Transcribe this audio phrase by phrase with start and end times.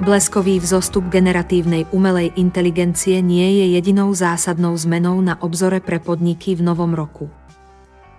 [0.00, 6.64] Bleskový vzostup generatívnej umelej inteligencie nie je jedinou zásadnou zmenou na obzore pre podniky v
[6.64, 7.28] novom roku.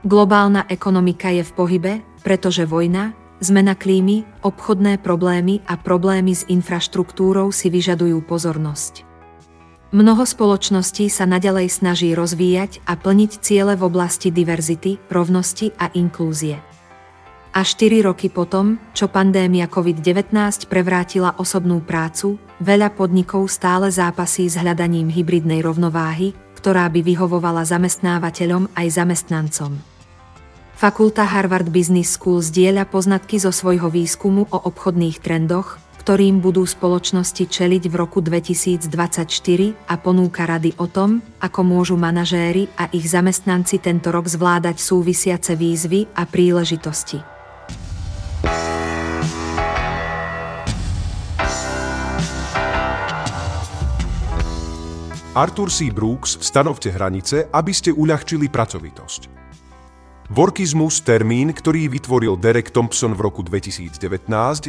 [0.05, 7.49] Globálna ekonomika je v pohybe, pretože vojna, zmena klímy, obchodné problémy a problémy s infraštruktúrou
[7.49, 9.01] si vyžadujú pozornosť.
[9.89, 16.61] Mnoho spoločností sa nadalej snaží rozvíjať a plniť ciele v oblasti diverzity, rovnosti a inklúzie.
[17.51, 20.31] A 4 roky potom, čo pandémia COVID-19
[20.71, 28.71] prevrátila osobnú prácu, veľa podnikov stále zápasí s hľadaním hybridnej rovnováhy, ktorá by vyhovovala zamestnávateľom
[28.71, 29.75] aj zamestnancom.
[30.79, 37.51] Fakulta Harvard Business School zdieľa poznatky zo svojho výskumu o obchodných trendoch, ktorým budú spoločnosti
[37.51, 38.87] čeliť v roku 2024
[39.91, 45.59] a ponúka rady o tom, ako môžu manažéri a ich zamestnanci tento rok zvládať súvisiace
[45.59, 47.40] výzvy a príležitosti.
[55.31, 55.87] Arthur C.
[55.87, 59.31] Brooks, stanovte hranice, aby ste uľahčili pracovitosť.
[60.27, 63.95] Workizmus, termín, ktorý vytvoril Derek Thompson v roku 2019,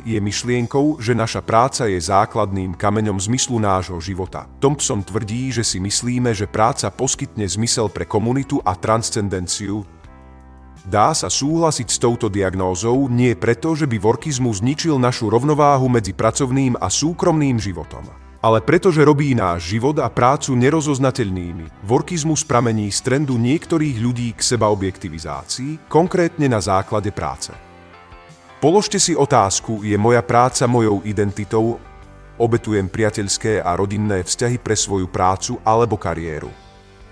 [0.06, 4.46] je myšlienkou, že naša práca je základným kameňom zmyslu nášho života.
[4.62, 9.82] Thompson tvrdí, že si myslíme, že práca poskytne zmysel pre komunitu a transcendenciu.
[10.86, 16.14] Dá sa súhlasiť s touto diagnózou nie preto, že by workizmus zničil našu rovnováhu medzi
[16.14, 21.86] pracovným a súkromným životom ale pretože robí náš život a prácu nerozoznateľnými.
[21.86, 27.54] Workizmus pramení z trendu niektorých ľudí k sebaobjektivizácii, konkrétne na základe práce.
[28.58, 31.78] Položte si otázku, je moja práca mojou identitou,
[32.38, 36.50] obetujem priateľské a rodinné vzťahy pre svoju prácu alebo kariéru.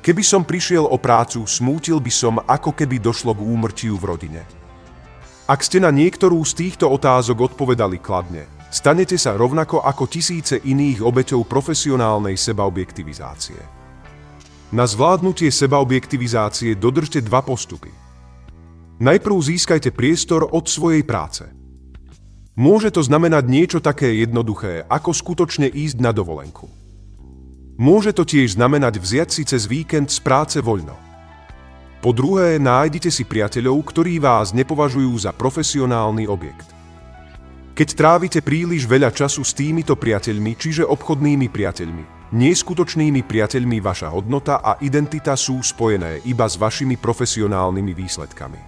[0.03, 4.43] Keby som prišiel o prácu, smútil by som, ako keby došlo k úmrtiu v rodine.
[5.47, 11.03] Ak ste na niektorú z týchto otázok odpovedali kladne, stanete sa rovnako ako tisíce iných
[11.03, 13.59] obeťou profesionálnej sebaobjektivizácie.
[14.71, 17.91] Na zvládnutie sebaobjektivizácie dodržte dva postupy.
[19.03, 21.43] Najprv získajte priestor od svojej práce.
[22.55, 26.71] Môže to znamenať niečo také jednoduché, ako skutočne ísť na dovolenku.
[27.81, 30.95] Môže to tiež znamenať vziať si cez víkend z práce voľno.
[32.05, 36.80] Po druhé, nájdite si priateľov, ktorí vás nepovažujú za profesionálny objekt.
[37.81, 44.61] Keď trávite príliš veľa času s týmito priateľmi, čiže obchodnými priateľmi, neskutočnými priateľmi vaša hodnota
[44.61, 48.61] a identita sú spojené iba s vašimi profesionálnymi výsledkami.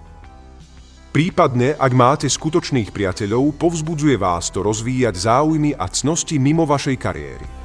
[1.13, 7.62] Prípadne, ak máte skutočných priateľov, povzbudzuje vás to rozvíjať záujmy a cnosti mimo vašej kariéry.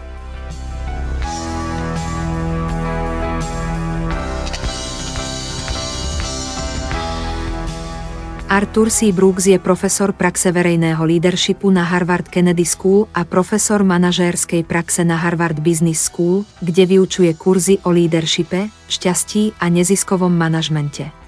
[8.48, 9.12] Arthur C.
[9.12, 15.20] Brooks je profesor praxe verejného leadershipu na Harvard Kennedy School a profesor manažérskej praxe na
[15.20, 21.27] Harvard Business School, kde vyučuje kurzy o leadershipe, šťastí a neziskovom manažmente.